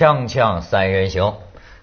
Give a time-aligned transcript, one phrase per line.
[0.00, 1.34] 锵锵三人行，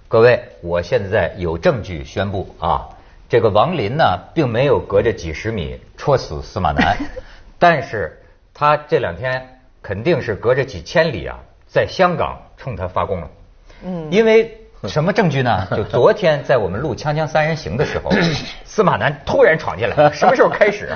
[0.08, 2.90] 各位，我现在有证据宣布啊，
[3.30, 6.98] 这个王林呢，并没有隔着几十米戳死司马南，
[7.60, 8.20] 但是
[8.56, 11.38] 他这两天肯定是隔着几千里啊，
[11.68, 13.30] 在香港冲他发功了。
[13.84, 15.68] 嗯，因为 什么证据呢？
[15.76, 18.12] 就昨天在我们录《锵锵三人行》的时候，
[18.64, 20.96] 司马南突然闯进来，什么时候开始？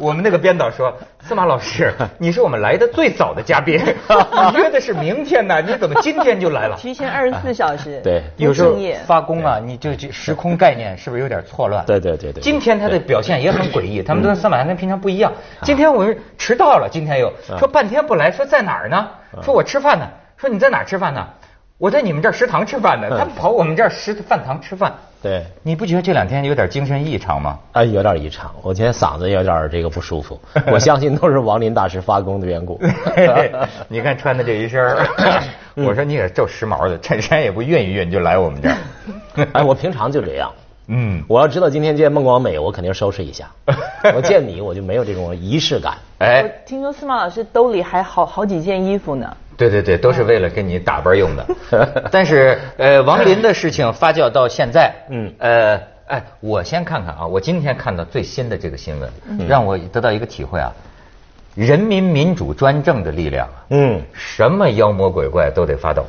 [0.00, 11.84] 我们那个编导说：“司马老师，你是我们来的最早的嘉宾，你约的是明天呢，你怎么今天就来了？”提前二十四小时，对，有时候发功啊，你就就时空概念是不是有点错乱？
[11.86, 15.32] 对对对对今天他的表现也很诡异，他们说司马南跟平常不一样。
[15.62, 19.08] 今天我们迟到了，今天又说半天不来，说在哪儿呢？
[19.42, 20.08] 说我吃饭呢。
[20.36, 21.24] 说你在哪儿吃饭呢？
[21.82, 23.08] 我在你们这儿食堂吃饭呢。
[23.10, 24.94] 他跑我们这儿食饭堂吃饭。
[25.20, 27.58] 对，你不觉得这两天有点精神异常吗？
[27.72, 32.80] 啊，有点异常，我今天嗓子有点这个不舒服， 我相信都是王林大师发功的缘故。
[33.88, 35.04] 你看穿的这一身儿，
[35.74, 39.48] 我说你也够时髦的，衬衫也不熨一熨就来我们这儿。
[39.52, 40.52] 哎，我平常就这样。
[40.86, 43.50] 嗯，我要知道今天见孟广美，我肯定收拾一下。
[44.14, 45.94] 我见你，我就没有这种仪式感。
[46.20, 49.36] 我哎，听说司马老师兜里还好好几件衣服呢。
[49.56, 51.46] 对对对，都是为了给你打扮用的。
[52.10, 55.32] 但是呃，王林的事情发酵到现在，嗯。
[55.38, 59.10] 呃，哎，我先看看啊，我今天看到最新的这个新闻，
[59.46, 60.72] 让我得到一个体会啊，
[61.54, 64.00] 人民民主专政的力量啊，嗯。
[64.12, 66.04] 什么妖魔鬼怪都得发抖。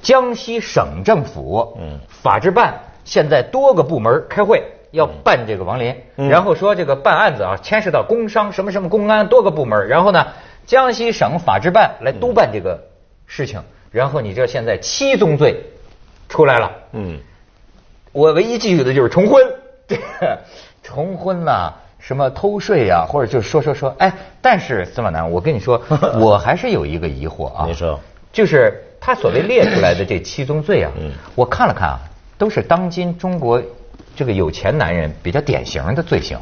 [0.00, 1.98] 江西省政府，嗯。
[2.08, 6.28] 法制办现在多个部门开会要办这个王林，嗯。
[6.28, 10.26] 然后说这个办案子啊牵涉到工商什么什么公安多个部门，然后呢
[10.68, 12.78] 江西省法制办来督办这个
[13.26, 15.64] 事情，然后你知道现在七宗罪
[16.28, 17.18] 出来了，嗯，
[18.12, 19.42] 我唯一记住的就是重婚，
[20.84, 25.82] 重婚呐、什么偷税呀、或者就是说说说，哎，但是司马南，我跟你说，
[26.20, 27.64] 我还是有一个疑惑啊。
[27.66, 27.98] 你说，
[28.30, 31.12] 就是他所谓列出来的这七宗罪啊，嗯。
[31.34, 31.98] 我看了看啊，
[32.36, 33.62] 都是当今中国
[34.14, 36.38] 这个有钱男人比较典型的罪行。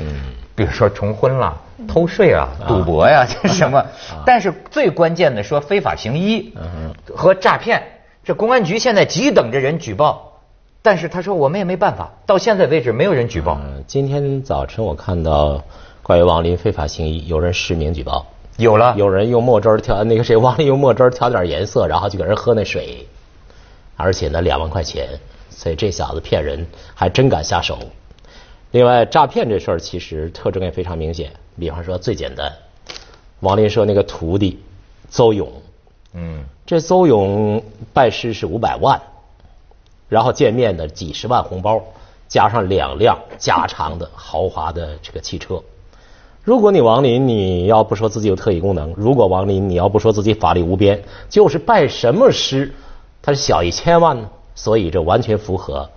[0.00, 0.06] 嗯，
[0.54, 1.56] 比如说重婚啦、
[1.86, 3.84] 偷税啊、赌博呀、 这什么。
[4.24, 7.82] 但是最关键的说非法行医嗯和诈骗，
[8.24, 10.40] 这公安局现在急等着人举报，
[10.82, 13.60] 但是他说我们也没办法，到现在为止没有人举报。
[13.62, 15.62] 嗯，今天早晨我看到
[16.02, 23.06] 关于王林非法行医，有人实名举报，有了，有人用墨汁调那个谁，王林用墨汁调点颜色，然后就给人喝那水，
[23.96, 25.08] 而且呢两万块钱，
[25.50, 27.78] 所以这小子骗人还真敢下手。
[28.72, 32.52] 另外，诈骗这事儿其实特征也非常明显，比方说最简单，
[33.40, 34.60] 王林说那个徒弟
[35.10, 35.50] 邹勇，
[36.14, 39.02] 嗯，这邹勇拜师是五百万，
[40.08, 41.82] 然后见面的几十万红包，
[42.28, 45.60] 加上两辆加长的豪华的这个汽车。
[46.44, 52.72] 如果你王林你要不说自己有特异功能，如果王林你要不说自己法力无边，就是拜什么师，
[53.20, 54.30] 他是小一千万呢？
[54.54, 55.90] 所以这完全符合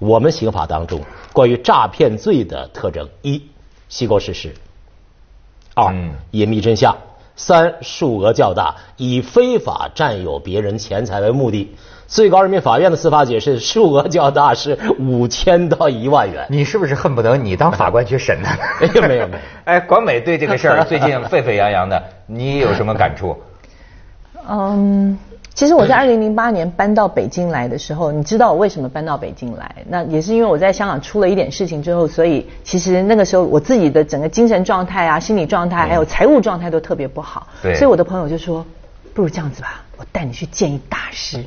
[0.00, 1.02] 我们刑法当中
[1.32, 3.42] 关于诈骗罪的特征：一，
[3.88, 4.48] 虚构事实；
[5.74, 6.92] 二嗯，隐秘真相；
[7.36, 11.76] 三，数额较大，以非法占有别人钱财为目的。
[12.06, 16.44] 最高人民法院的司法解释，数额较大是五千到一万元。
[16.48, 18.48] 你是不是恨不得你当法官去审呢？
[18.80, 23.36] 没有没有没有 哎，广美对这个事儿最近沸沸扬扬的，你有什么感触？
[24.48, 25.16] 嗯，
[25.52, 29.74] 其实我在二零零八年搬到北京来的时候，你知道我为什么搬到北京来？
[29.88, 37.48] 那也是因为我在香港出了一点事情之后，所以其实那个时候我自己的整个精神状态啊、心理状态还有财务状态都特别不好。
[37.62, 38.64] 对所以我的朋友就说，
[39.12, 41.44] 不如这样子吧，我带你去见一大师。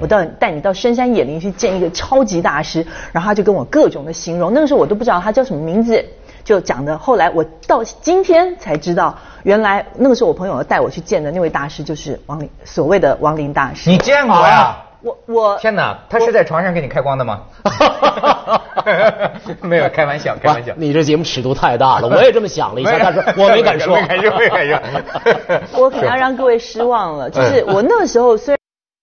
[0.00, 6.02] 我到带你到深山野林去见一个超级大师，然后他就跟我各种的形容，那个时候我都不知道他叫什么名字，
[6.44, 6.96] 就讲的。
[6.98, 13.90] 后来我到今天才知道，原来那个时候我朋友带我去见的那位大师就是王林，所谓的王林大师。
[13.90, 14.76] 你见过呀？
[15.02, 17.42] 我我天哪，他是在床上给你开光的吗？
[19.60, 20.72] 没有，开玩笑，开玩笑。
[20.76, 23.94] 你这节目尺度太大了，我也这么想了一下， 但是我没敢说。
[23.96, 25.60] 没敢说，没敢说。
[25.82, 28.56] 我可能要让各位失望了，就是我那个时候虽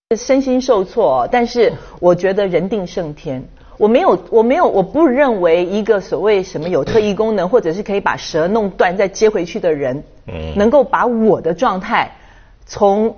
[0.08, 3.44] 然身心受挫，但是我觉得人定胜天。
[3.82, 12.12] 我没有，我没有，我不认为一个所谓什么有特异功能，或者是可以把蛇弄断再接回去的人，嗯能够把我的状态
[12.64, 13.16] 从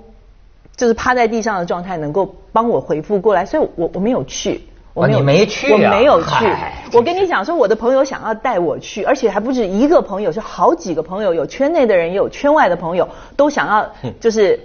[0.75, 4.61] 就是趴在地上的状态，能够帮我回复过来，所以我我没有去。
[4.95, 6.45] 我哦你没去我没有去。
[6.93, 14.59] 我跟你讲说，我的朋友想要带我去，而且还不止一个朋友，是好几个朋友，有圈内的人，也有圈外的朋友，都想要就是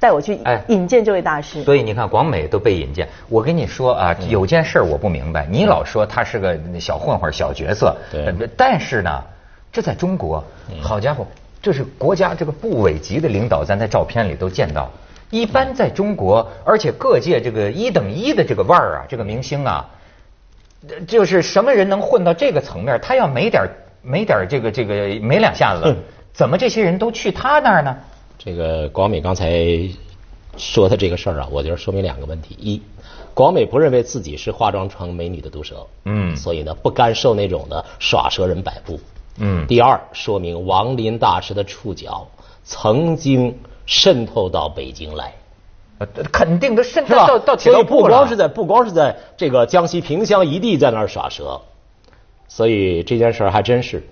[0.00, 1.62] 带我去哎引荐这位大师。
[1.64, 3.08] 所以你看，广美都被引荐。
[3.28, 9.22] 我跟你说啊，有件事儿我不明白，你老说他是个小混混、小角色，对呃但是呢，
[9.72, 10.44] 这在中国，
[10.80, 11.26] 好家伙，
[11.60, 14.90] 这是国家这个部委级的领导，咱在照片里都见到。
[15.30, 19.86] 一般在中国，而且各界这个一等一的这个腕儿啊，这个明星啊，
[20.88, 22.98] 呃就是什么人能混到这个层面？
[23.02, 23.64] 他要没点
[24.00, 25.96] 没点这个这个没两下子嗯，
[26.32, 27.96] 怎么这些人都去他那儿呢？
[28.38, 29.66] 这个广美刚才
[30.56, 32.80] 说的这个事儿啊，我觉得说明两个问题：一，
[33.34, 39.00] 广美不认为自己是化妆成美女的毒蛇，嗯所以呢不甘受那种的耍蛇人摆布，
[39.38, 42.28] 嗯第二，说明王林大师的触角
[42.64, 45.34] 曾经渗透到北京来。
[45.98, 47.26] 呃肯定的，甚至是吧？
[47.26, 51.60] 到到铁所以不道部了光是在不光是在这个江西萍乡一地在那儿耍蛇，
[52.46, 54.06] 所以这件事儿还真是。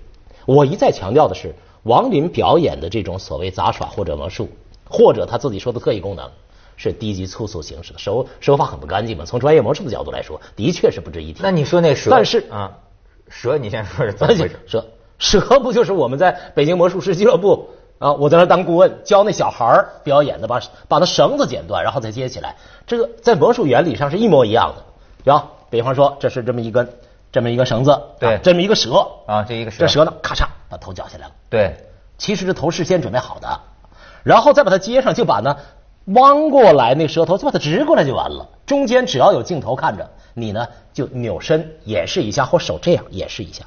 [0.45, 1.55] 我一再强调的是，
[1.87, 4.49] 王林表演的这种所谓杂耍或者魔术，
[4.89, 6.29] 或者他自己说的特异功能，
[6.75, 9.23] 是低级粗俗形式的，手手法很不干净嘛。
[9.25, 11.39] 从专业魔术的角度来说，的确是不值一提。
[11.41, 12.77] 那你说那蛇，但是啊，
[13.29, 14.59] 蛇，你先说是怎么回事？
[14.67, 14.85] 蛇
[15.17, 18.11] 蛇不就是我们在北京魔术师俱乐部啊？
[18.13, 22.55] 我在那当顾问，教那小孩表演的，把把那绳子剪断，然后再接起来。
[22.85, 24.83] 这个在魔术原理上是一模一样的。
[25.23, 26.87] 有，比方说这是这么一根
[27.31, 31.33] 这么一个绳子，对啊这么一个蛇啊这一个蛇这蛇呢，咔嚓把头绞下来了。
[31.49, 31.75] 对，
[32.17, 33.59] 其实这头事先准备好的，
[34.23, 35.57] 然后再把它接上，就把呢
[36.05, 38.47] 弯过来那舌头就把它直过来就完了。
[38.65, 43.65] 中间只要有镜头看着，你呢就扭身演示一下，或手这样演示一下，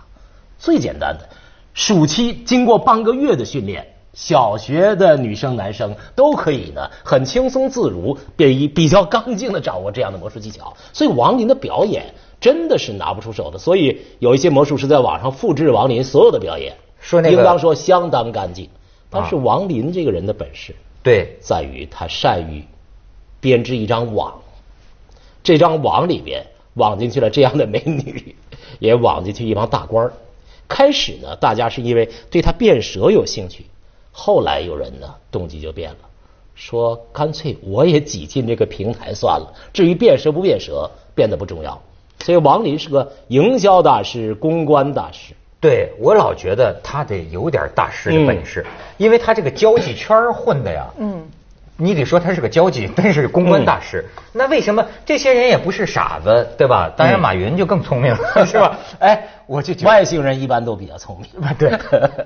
[0.58, 1.29] 最简单的。
[1.73, 10.75] 暑期经过半个月的训练，小学的女生男生都可以呢很轻松自如，比比较刚劲的掌握这样的魔术技巧。
[10.93, 13.58] 所以王林的表演真的是拿不出手的。
[13.58, 18.69] 所以有一些魔术师在网上复制王林所有的表演，说那个应当说相当干净。
[19.12, 22.64] 但是啊王林这个人的本事对，在于他善于
[23.41, 24.41] 编织一张网，
[25.43, 28.37] 这张网里边网进去了这样的美女，
[28.79, 30.12] 也网进去一帮大官儿。
[30.69, 33.67] 开始呢，大家是因为对他变蛇有兴趣，
[34.12, 35.99] 后来有人呢动机就变了，
[36.55, 41.82] 说干脆我也挤进这个平台算了，至于变蛇不变蛇变得不重要。
[42.20, 45.35] 所以王林是个营销大师、公关大师。
[45.61, 48.65] 对我老觉得他得有点大师的本事，
[48.97, 51.29] 因为他这个交际圈混的呀，嗯，
[51.77, 54.05] 你得说他是个交际，但是公关大师。
[54.33, 56.91] 那为什么这些人也不是傻子，对吧？
[56.97, 58.79] 当然，嗯马云就更聪明了， 是吧？
[59.01, 61.29] 哎，我就觉得外星人一般都比较聪明。
[61.59, 61.73] 对，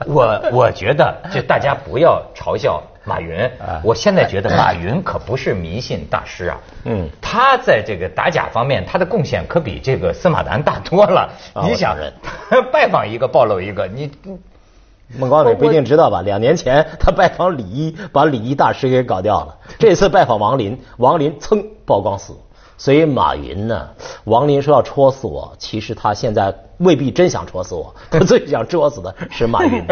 [0.07, 3.81] 我我觉得就大家不要嘲笑马云啊。
[3.85, 6.59] 我现在觉得马云可不是迷信大师啊。
[6.85, 11.31] 嗯他在这个打假方面，他的贡献可比这个司马南大多了。
[11.53, 12.05] 啊你想我承
[12.51, 14.11] 认， 拜访一个暴露一个，你
[15.19, 16.23] 孟广美不一定知道吧？
[16.23, 19.56] 两年前他拜访李一，把李一大师给搞掉了。
[19.79, 22.35] 这次拜访王林，王林噌曝光死。
[22.85, 23.89] 所以马云呢，
[24.25, 29.83] 王林说要戳死我，其实他现在未必真想戳死我，他最想戳死的是马云。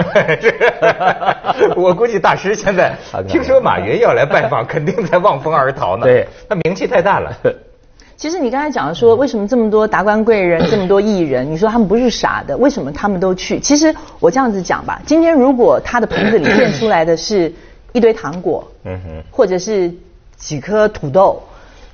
[1.74, 2.94] 我估计大师现在
[3.26, 6.04] 听说马云要来拜访，肯定在望风而逃呢。
[6.04, 7.34] 对，他名气太大了。
[8.18, 13.58] 其实你刚才讲的说，为什么这么多达官贵人、这么多艺人，你说他们不是傻的，为什么他们都去？
[13.58, 17.54] 其实我这样子讲吧，今天如果他的盆子里变出来的是
[17.94, 19.90] 一堆糖果，嗯哼，或者是
[20.36, 21.42] 几颗土豆，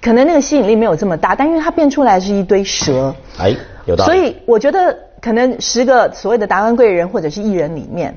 [0.01, 3.55] 可能那个吸引力没有这么大，但因为它变出来是一堆蛇，哎，
[3.87, 4.11] 有道理。
[4.11, 8.17] 所以我觉得可能十个所谓的达官贵人或者是艺人里面，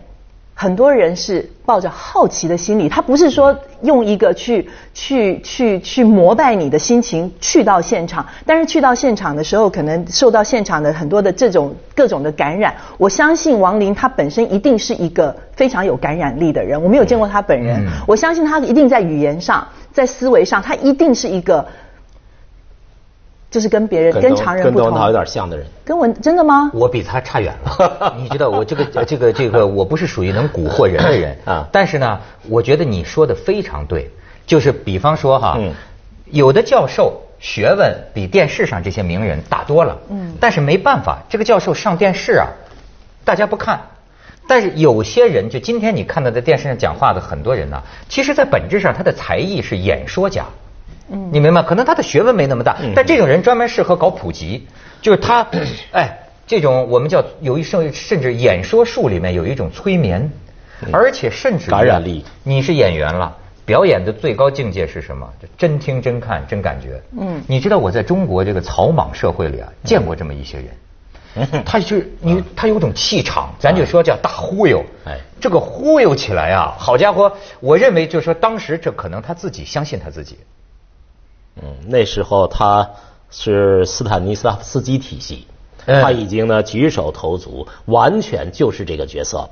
[0.62, 12.76] 很多人是抱着好奇的心理，他不是说用一个去去去去膜拜你的心情去到现场，但是去到现场的时候，可能受到现场的很多的这种各种的感染。
[13.00, 21.66] 我相信王林他本身一定是一个非常有感染力的人，我没有见过他本人，嗯我相信他一定在语言上，在思维上，他一定是一个。
[23.52, 25.68] 就是跟别人、跟跟常人不同，跟窦文涛有点像的人。
[25.84, 26.72] 跟我真的吗？
[26.74, 34.10] 我比他差远了， 你知道我这个这个这个我不是属于能蛊惑人的人啊但是呢，我觉得你说的非常对，
[34.48, 35.74] 就是比方说哈，嗯
[36.28, 42.48] 有的教授学问比电视上这些名人大多了，嗯但是没办法，这个教授上电视啊，
[43.26, 43.82] 大家不看。
[44.48, 50.46] 但是有些人，就今天你看到在电视上讲话的很多人呢，其实在本质上他的才艺是演说家。
[51.12, 51.62] 嗯你明白？
[51.62, 54.68] 可能他的学问没那么大，嗯但这种人专门适合搞普及，
[55.02, 55.46] 就是他，
[55.92, 60.32] 哎，这种我们叫有一甚甚至演说术里面有一种催眠，
[60.92, 62.24] 而且甚至感染力。
[62.44, 65.28] 你是演员了，表演的最高境界是什么？
[65.42, 67.02] 就真听真看真感觉。
[67.20, 70.68] 嗯你知道我在中国这个草莽社会里啊，见过这么一些人。
[71.34, 74.84] 嗯 他是你，他有种气场，咱就说叫大忽悠。
[75.06, 80.38] 哎这个忽悠起来啊，好家伙，我认为就是说当时这可能他自己相信他自己。
[81.56, 82.88] 嗯，那时候他
[83.30, 85.48] 是斯坦尼斯拉夫斯基体系，
[85.86, 89.50] 嗯他已经呢举手投足，完全就是这个角色。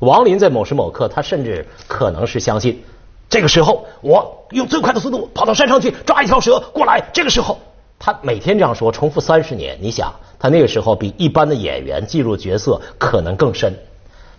[0.00, 2.82] 王林在某时某刻，他甚至可能是相信，
[3.28, 7.00] 这个时候，我用最快的速度跑到山上去抓一条蛇过来。
[7.12, 7.58] 这个时候，
[7.98, 9.78] 他每天这样说，重复三十年。
[9.80, 13.72] 你想，他那个时候比一般的演员进入角色可能更深。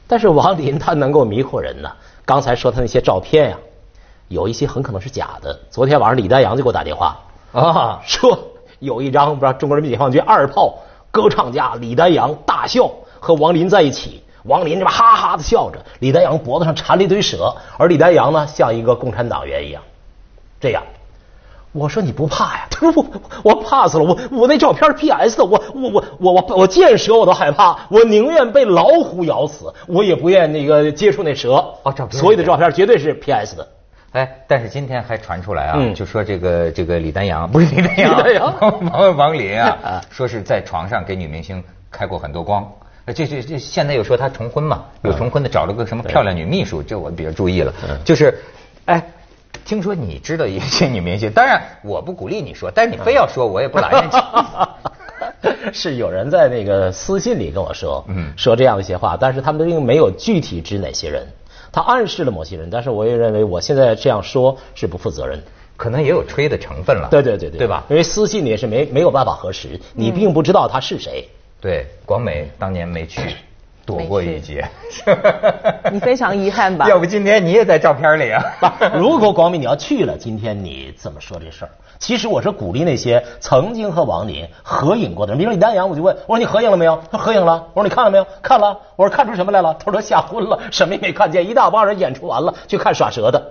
[0.05, 1.89] 但是王林他能够迷惑人呢。
[2.25, 3.57] 刚才说他那些照片呀，
[4.33, 5.57] 有一些很可能是假的。
[5.69, 7.19] 昨天晚上李丹阳就给我打电话
[7.53, 8.37] 啊，说
[8.79, 10.79] 有一张不知道中国人民解放军二炮
[11.11, 14.21] 歌唱家李丹阳大笑和王林在一起。
[14.45, 19.81] 王林这边哈哈的笑着，李丹阳脖子上缠了一堆蛇，而李丹阳呢像一个共产党员一样，
[20.59, 20.83] 这样。
[21.71, 22.67] 我说你不怕呀？
[22.69, 31.53] 他说我我怕死了，我我那照片 P S 的，我我我我我我见蛇我都害怕，我宁愿被老虎咬死，我也不愿那个接触那蛇。
[31.83, 33.65] 哦，照片，所有的照片绝对是 P S 的。
[34.13, 38.55] 哎，但是今天还传出来啊，就说这个这个李丹阳不是李丹阳，
[38.91, 42.71] 王王林啊，说是在床上给女明星开过很多光。
[43.07, 47.73] 这这这现在又说他重婚嘛，有重婚的找了个什么漂亮女秘书，这我比较注意了。
[48.05, 48.39] 就是，
[48.85, 49.03] 哎，
[49.65, 54.09] 听说你知道一些女明星，当然我不鼓励你说，但是你非要说，我也不拉人
[55.73, 61.27] 是有人在那个私信里跟我说，嗯，说这样一些话，但是他们并没有具体指哪些人，
[61.73, 65.41] 他暗示了某些人，但是我也认为我现在这样说是不负责任，
[65.75, 67.07] 可能也有吹的成分了。
[67.09, 67.83] 对对对对，对吧？
[67.89, 71.27] 因为私信也是没没有办法核实，你并不知道他是谁。
[71.59, 73.19] 对，广美当年没去，
[73.85, 74.67] 躲过一劫。
[75.91, 76.87] 你非常遗憾吧？
[76.89, 78.43] 要不今天你也在照片里啊？
[78.95, 81.69] 如果广敏你要去了，今天你怎么说这事儿？
[81.99, 87.01] 其实我是鼓励那些曾经和王林合影过的人，比如李丹阳，我就问我说你合影了没有？
[87.11, 87.67] 他合影了。
[87.73, 88.25] 我说你看了没有？
[88.41, 88.77] 看了。
[88.95, 89.75] 我说看出什么来了？
[89.83, 91.49] 他说吓昏了，什么也没看见。
[91.49, 93.41] 一大帮人演出完了，去看耍蛇的。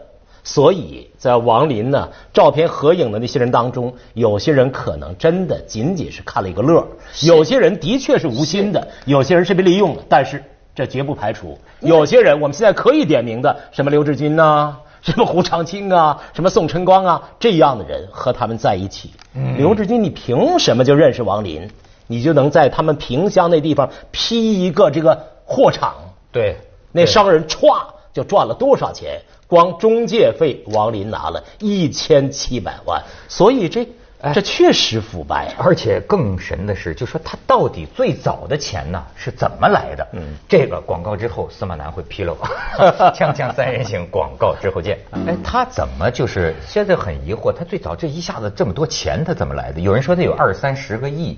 [0.45, 6.87] 所以在王林呢照片合影的那些人当中，有些人可能真的仅仅是看了一个乐，
[7.23, 10.03] 有些人的确是无心的，有些人是被利用的。
[10.09, 10.43] 但是
[10.75, 19.11] 这绝不排除有些人，我们现在可以点名的，什么刘志军呐， 什么胡长清啊，什么宋晨光啊，这样的人和他们在一起。
[19.57, 21.71] 刘志军，你凭什么就认识王林？
[22.09, 25.95] 你就能在他们萍乡那地方批一个这个货场？
[26.33, 26.57] 对，
[26.91, 27.81] 那商人歘
[28.13, 29.21] 就赚了多少钱？
[29.53, 33.87] 光中介费，王林拿了一千七百万，所以这
[34.33, 35.53] 这确实腐败。
[35.59, 40.09] 而且更神的是，就说他到底最早的钱呢是怎么来的？
[40.15, 42.35] 嗯，这个广告之后，司马南会披露。
[43.15, 44.99] 锵锵三人行，广告之后见。
[45.27, 49.81] 哎，他怎么就是现在很疑惑，他最早这一下子这么多钱，他怎么来的？
[49.81, 51.37] 有人说他有二三十个亿。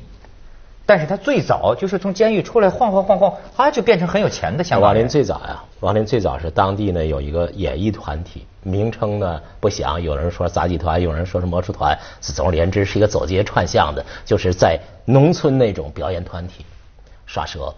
[0.87, 16.67] 但是他最早就是从监狱出来晃晃晃晃，啊，就变成很有钱的香港王林最早呀，王林最早是当地呢有一个演艺团体，名称呢不详，有人说杂技团，有人说是魔术团，总而言之是一个走街串巷的，就是在农村那种表演团体，
[17.25, 17.75] 耍蛇。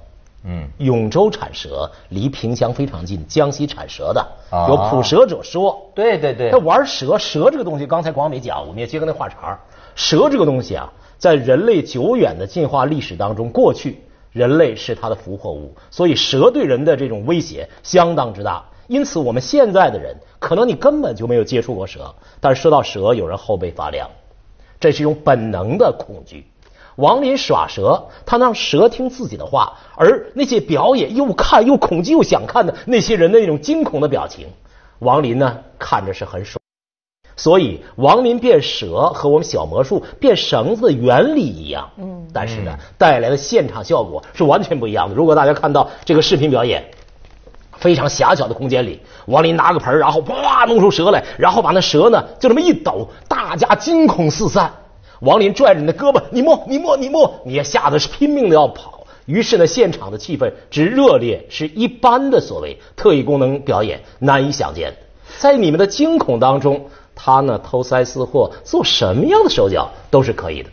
[0.49, 4.25] 嗯，永州产蛇离萍乡非常近，江西产蛇的
[4.69, 9.59] 有捕蛇者说，对对对，他玩蛇，蛇这个东西，刚才广美讲，我们也接个那话茬
[9.97, 10.93] 蛇这个东西啊。
[11.19, 13.99] 在人类久远的进化历史当中，过去
[14.31, 18.65] 人类是它的俘获物，所以蛇对人的这种威胁相当之大。
[18.87, 24.09] 因此，我们现在的人可能你根本就没有接触过蛇，但是说到蛇，有人后背发凉，
[24.79, 26.47] 这是一种本能的恐惧。
[26.97, 34.49] 王林耍蛇，他让蛇听自己的话，而那些表演又看又恐惧又想看的那些人的那种惊恐的表情，
[34.99, 36.61] 王林呢看着是很爽。
[37.39, 45.15] 所以，王林变蛇和我们小魔术变绳子的原理一样，嗯，但是呢，带来的现场效果是完全不一样的。
[45.15, 46.83] 如果大家看到这个视频表演，
[47.77, 54.73] 非常狭小的空间里，王林拿个盆然后哇弄出蛇来，然后把那蛇呢就这么一抖，大家惊恐四散。
[55.21, 59.07] 王林拽着你的胳膊，你摸，你摸，你摸，你也吓得是拼命的要跑。
[59.27, 64.95] 于是呢，现场的气氛之热烈，是一般的所谓特异功能表演难以想见。
[65.39, 66.87] 在你们的惊恐当中。
[67.19, 70.69] 他呢偷塞私货，做什么样的手脚都是可以的。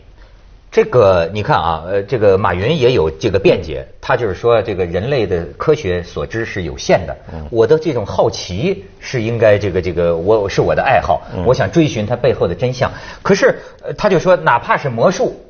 [0.74, 7.16] 这个你看啊，呃，这个马云也有这个辩解，他就是说，这个人类的科学所知是有限的。
[7.48, 12.90] 我的这种好奇是应该这个这个，我是我的爱好，我想追寻它背后的真相。
[13.22, 13.56] 可是
[13.96, 15.40] 他就说，哪怕是魔术，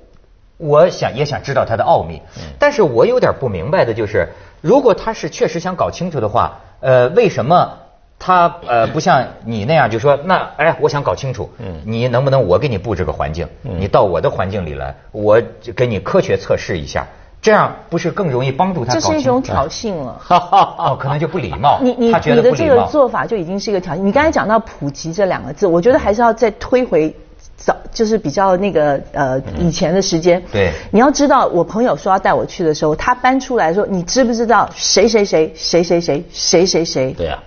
[0.59, 2.21] 我想也想知道它的奥秘。
[2.59, 4.28] 但是我有点不明白的就是，
[4.61, 7.78] 如果他是确实想搞清楚的话，呃，为什么？
[8.26, 15.43] 他呃不像你那样，就说那哎，我想搞清楚，嗯，你能不能我给你布置个环境，你到我的环境里来，我
[15.76, 17.07] 给你科学测试一下，
[17.43, 18.95] 这样不是更容易帮助他？
[18.95, 21.78] 这是一种挑衅了， 哦，可能就不礼貌。
[21.83, 23.99] 你你你的这个做法就已经是一个挑衅。
[23.99, 27.14] 你刚才讲到普及这两个字，我觉得还是要再推回
[27.59, 30.43] 早，就是比较那个呃以前的时间。
[30.50, 37.12] 对，你要知道，我朋友说要带我去的时候，他搬出来说，你知不知道谁谁谁谁谁谁谁谁谁谁？
[37.12, 37.38] 对呀。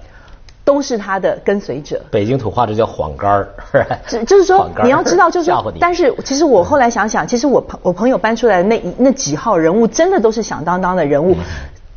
[0.67, 2.01] 都是他的跟随者。
[2.11, 3.47] 北京土话这叫晃杆儿，
[4.05, 11.35] 只就是说你要知道，就是说，但是其实我后来想想，其实我朋我朋友搬出来的那一那几号人物，真的都是响当当的人物。
[11.35, 11.37] 嗯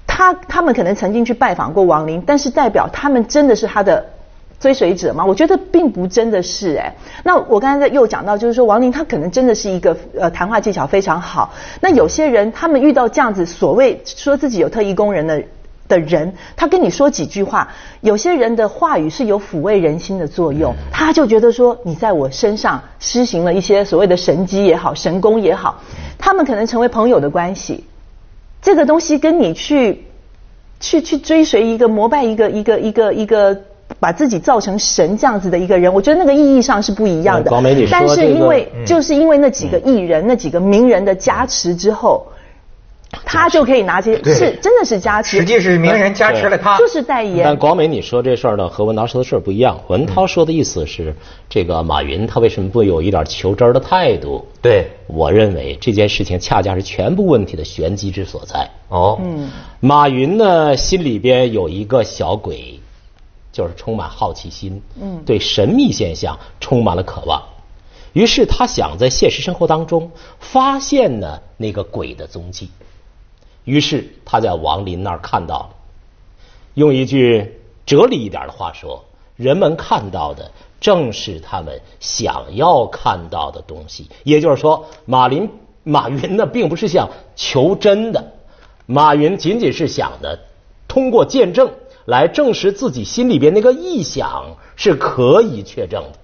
[0.06, 4.04] 他他们可能曾经去拜访过王林，但是代表他们真的是他的
[4.60, 5.24] 追随者吗？
[5.24, 6.94] 我觉得并不真的是哎。
[7.24, 11.54] 那我刚才在又讲到，就是说王林他可能真的是一个呃谈话技巧非常好。
[11.80, 15.42] 那有些人他们遇到这样子所谓说自己有特异功能的。
[15.90, 17.68] 的人，他跟你说几句话，
[18.00, 25.82] 有些人的话语是有抚慰人心的作用，他就觉得说你在我身上施行了一些所谓的神机也好，神功也好，
[26.18, 27.84] 他们可能成为朋友的关系。
[28.62, 30.04] 这个东西跟你去
[30.78, 33.58] 去去追随一个膜拜一个一个一个一个
[33.98, 37.50] 把自己造成神这样子的一个人，我觉得那个意义上是不一样的。
[37.90, 42.26] 但是这个因为、嗯就是因为那几个艺人、那几个名人的加持之后，
[43.24, 47.42] 他就可以拿这些是真的是加持，实际是名人加持了他，就是代言。
[47.44, 49.80] 但广美你说这事儿呢，和文涛说的事儿不一样。
[49.88, 51.14] 文涛说的意思是，
[51.48, 54.46] 这个马云他为什么不有一点求真的态度？
[54.62, 58.68] 对，我认为这件事情恰恰是全部问题的玄机之所在。
[58.88, 59.50] 哦，嗯，
[59.80, 62.78] 马云呢，心里边有一个小鬼，
[63.50, 67.42] 就是充满好奇心，嗯对神秘现象充满了渴望。
[68.12, 72.68] 于是他想在现实生活当中发现呢那个鬼的踪迹。
[73.70, 75.70] 于是他在王林那儿看到了，
[76.74, 79.04] 用一句哲理一点的话说，
[79.36, 80.50] 人们看到的
[80.80, 84.10] 正是他们想要看到的东西。
[84.24, 85.48] 也就是说，马林
[85.84, 88.32] 马云呢，并不是想求真的，
[88.86, 90.36] 马云仅仅是想的
[90.88, 91.70] 通过见证
[92.06, 96.18] 来证实自己心里边那个臆想是可以确证的。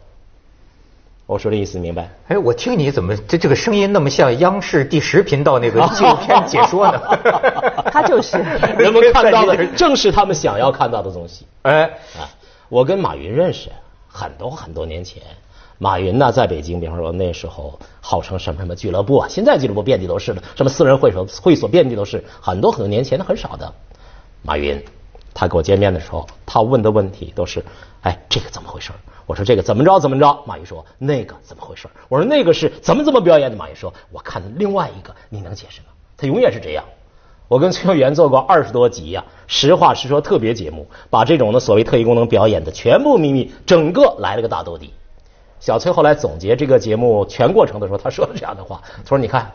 [1.27, 2.09] 我说的意思明白？
[2.29, 7.01] 哎，我听你怎么这这个声音那么像央视第十频道那个纪录片解说呢？
[7.91, 8.39] 他就是
[8.79, 11.45] 人们看到的正是他们想要看到的东西。
[11.63, 11.83] 哎，
[12.17, 12.31] 啊，
[12.69, 13.71] 我跟马云认识
[14.09, 15.21] 很多很多年前。
[15.79, 23.71] 马云呢，在北京，比方说那时候号称什么什么俱乐部啊，现在俱乐部遍地都是的，什么私人会所会所遍地都是，很多很多年前的很少的。
[24.43, 24.83] 马云，
[25.39, 27.63] 他跟我见面的时候，他问的问题都是，
[28.01, 28.91] 哎，这个怎么回事
[29.27, 30.43] 我说这个怎么着怎么着？
[30.47, 33.57] 马云说那个怎么回事我说那个是怎么怎么表演的？
[33.57, 35.89] 马云说我看另外一个，你能解释吗？
[36.17, 36.83] 他永远是这样。
[37.49, 44.95] 我跟崔永元做过二十多集呀、实话实说特别节目，把这种的所谓特异功能表演的全部秘密，整个来了个大兜底。
[45.61, 49.53] 小崔后来总结这个节目全过程的时候，他说了这样的话：“他说你看，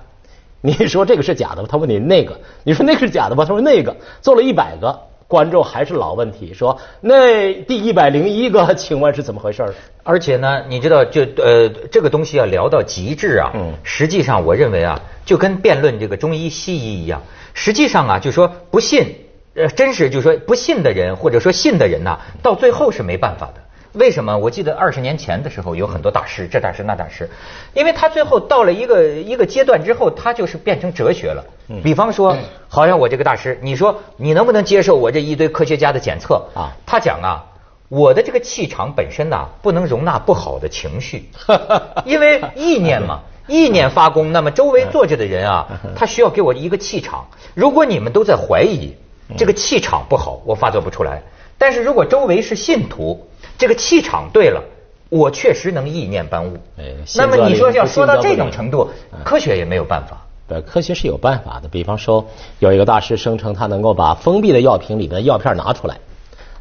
[0.62, 1.68] 你说这个是假的吧？
[1.72, 3.46] 他问你那个，你说那个是假的吧？
[3.46, 5.00] 他说那个做了一百个，
[5.32, 9.64] 观众还是老问题，说那第一百零一个， 请问是怎么回事？
[10.04, 17.22] 而且呢，你知道，就呃，这个东西要聊到极致啊，嗯实际上我认为啊，就跟辩论这个中医西医一样，
[17.54, 19.16] 实际上啊，就说不信，
[19.56, 23.62] 呃，真是就说不信的人或者说信的人呐、到最后是没办法的。
[23.94, 24.38] 为什么？
[24.38, 27.30] 我记得二十年前的时候，有很多大师，这大师那大师，
[27.74, 31.44] 因为他最后到了一个一个阶段之后，他就是变成哲学了。
[31.84, 32.36] 比方说，
[32.70, 37.44] 好像我这个大师，你说你能不能接受我这一堆科学家的检测啊他讲啊，
[37.90, 41.30] 我的这个气场本身呐、不能容纳不好的情绪，
[42.06, 47.26] 因为意念嘛，意念发功，那么周围坐着的人啊， 他需要给我一个气场。
[47.54, 48.96] 如果你们都在怀疑
[49.38, 51.22] 这个气场不好，我发作不出来。
[51.62, 54.64] 但是如果周围是信徒，这个气场对了，
[55.10, 56.86] 我确实能意念搬物哎。
[57.16, 58.90] 那么你说要说到这种程度，
[59.24, 60.26] 科学也没有办法。
[60.48, 61.68] 对，科学是有办法的。
[61.68, 62.26] 比方说，
[62.58, 66.00] 有一个大师声称他能够把封闭的药瓶里的药片拿出来。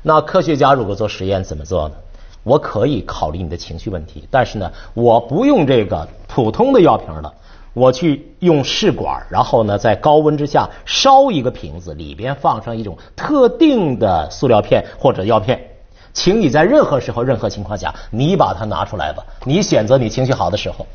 [0.03, 1.95] 那科学家如果做实验怎么做呢？
[2.43, 7.33] 我可以考虑你的情绪问题，但是呢，我不用这个普通的药瓶了，
[7.73, 15.61] 我去用试管，然后呢，在高温之下烧一个瓶子，里边放上一种特定的塑料片或者药片。
[16.13, 19.25] 请你在任何时候、任何情况下，你把它拿出来吧。
[19.45, 20.87] 你选择你情绪好的时候。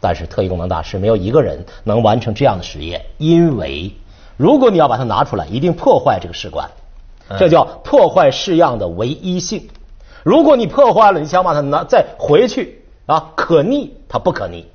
[0.00, 3.92] 但是特异功能大师没有一个人能完成这样的实验，因为
[4.36, 6.70] 如果你要把它拿出来，一定破坏这个试管，
[7.36, 9.68] 这叫破坏式样的唯一性。
[10.22, 14.66] 如果你破坏了，你想把它拿再回去啊，可逆它不可逆。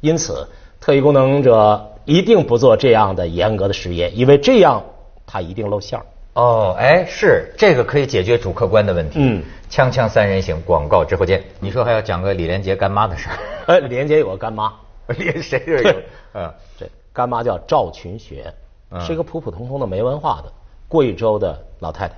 [0.00, 0.46] 因此，
[0.80, 4.82] 特异功能者一定不做这样的严格的实验，因为这样
[5.26, 6.06] 他一定露馅儿。
[6.34, 9.18] 哦，哎，是这个可以解决主客观的问题。
[9.20, 11.42] 嗯，锵锵三人行，广告之后见。
[11.58, 13.36] 你说还要讲个李连杰干妈的事儿？
[13.66, 14.72] 哎，李连杰有个干妈，
[15.18, 15.96] 连谁都有。
[16.34, 18.54] 嗯，这干妈叫赵群学
[18.90, 20.52] 嗯，是一个普普通通的没文化的
[20.86, 22.14] 贵州的老太太。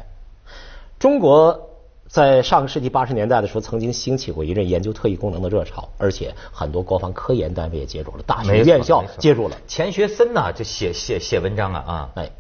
[0.99, 1.70] 中国
[2.11, 9.57] 在上个世纪八十年代的时候，曾经兴起过一阵研究特异功能的热潮，而且很多国防科研单位也介入了，大学院校介入了。
[9.69, 12.11] 钱学森呐、就写写写文章啊啊。
[12.17, 12.31] 哎，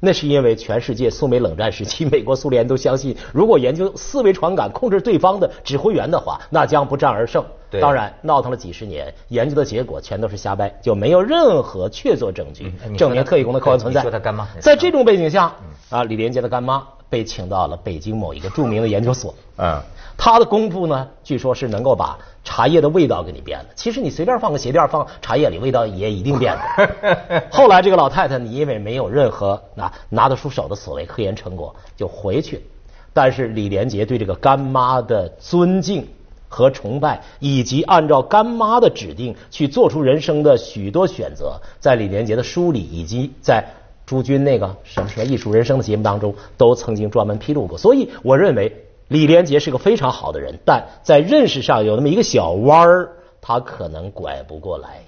[0.00, 7.44] 那是因为全世界苏美冷战时期，美国、苏联都相信，如果研究思维传感控制对方的指挥员的话，那将不战而胜。
[7.70, 14.00] 对当然闹腾了几十年，研究的结果全都是瞎掰，就没有任何确凿证据嗯证明特异功能客观存在。
[14.00, 15.52] 你说他干妈在这种背景下，
[15.90, 19.34] 啊，李连杰的干妈被请到了北京某一个著名的研究所。
[19.56, 19.80] 嗯，
[20.16, 23.66] 他的功夫呢，据说是能够把茶叶的味道给你变了。
[23.74, 27.44] 其实你随便放个鞋垫放茶叶里，味道也一定变的。
[27.50, 32.64] 后来这个老太太，你因为没有任何拿拿得出手的所谓科研成果，就回去。
[33.12, 36.06] 但是李连杰对这个干妈的尊敬
[36.48, 43.64] 和崇拜，以及按照干妈的指定去做出人生的许多选择，在李连杰的书里，以及在
[44.06, 47.76] 朱军那个什么什么艺术人生的节目当中，都曾经专门披露过。
[47.76, 55.00] 所以我认为李连杰是个非常好的人，但在认识上有那么一个小弯儿，他可能拐不过来。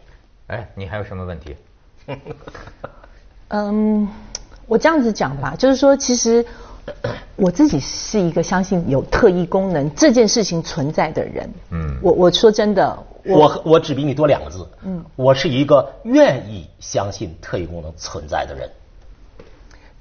[0.49, 1.57] 哎，你还有什么问题？
[3.49, 4.09] 嗯，
[4.67, 6.45] 我这样子讲吧，就是说，其实
[7.37, 11.51] 我自己是一个相信有特异功能这件事情存在的人。
[11.71, 18.69] 嗯我我说真的，我我只比你多两个字，嗯，我是一个愿意相信特异功能存在的人。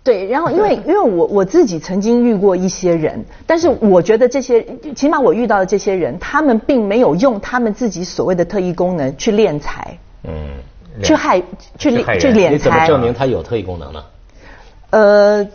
[0.02, 10.34] 对，然后因为因为我我自己曾经遇过一些人，但是我觉得这些起码我遇到的这些人，他们并没有用他们自己所谓的特异功能去敛财，嗯，
[11.04, 11.40] 去害
[11.78, 12.88] 去去敛你怎么。
[12.88, 14.04] 证明他有特异功能呢？
[14.92, 15.48] 呃，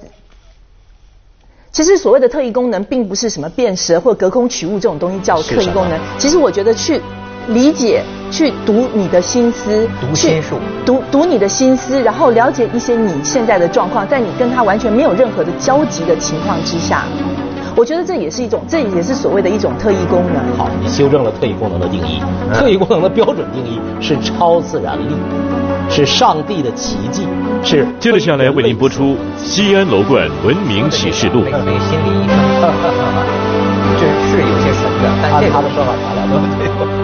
[1.75, 5.99] 其实所谓的特异功能，并不是什么辨识或隔空取物这种东西叫特异功能。
[6.17, 7.01] 其实我觉得去
[7.49, 10.55] 理解、去读你的心思，读心术
[10.87, 17.07] 读读你的心思，然后了解一些你现在的状况，在你跟他完全没有任何的交集的情况之下，
[17.75, 20.57] 我觉得这也是一种，这也是所谓的一种特异功能。
[20.57, 22.23] 好，你修正了特异功能的定义。
[22.53, 25.17] 特异功能的标准定义是超自然力，
[25.95, 27.23] 是上帝的奇迹，
[27.63, 27.87] 是。
[28.01, 31.57] 接着下来为您播出《西安楼冠文明启示录》那。
[31.57, 32.27] 个那个心理医
[32.61, 32.69] 生，
[33.97, 36.67] 这是有些神的，但这他的说法，他俩都对。
[36.67, 37.04] 没错儿。